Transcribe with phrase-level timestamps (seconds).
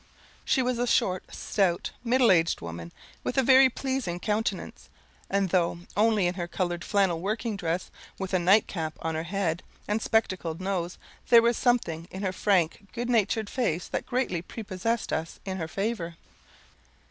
[0.43, 2.91] She was a short, stout, middle aged woman,
[3.23, 4.89] with a very pleasing countenance;
[5.29, 9.61] and though only in her coloured flannel working dress, with a nightcap on her head,
[9.87, 10.97] and spectacled nose,
[11.29, 15.67] there was something in her frank good natured face that greatly prepossessed us in her
[15.67, 16.15] favour.